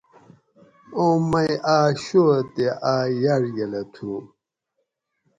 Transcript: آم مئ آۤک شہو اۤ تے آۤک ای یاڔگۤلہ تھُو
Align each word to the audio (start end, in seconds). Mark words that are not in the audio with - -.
آم 1.03 1.21
مئ 1.31 1.51
آۤک 1.77 1.95
شہو 2.05 2.23
اۤ 2.35 2.43
تے 2.53 2.65
آۤک 2.93 3.09
ای 3.11 3.11
یاڔگۤلہ 3.23 3.81
تھُو 3.93 4.11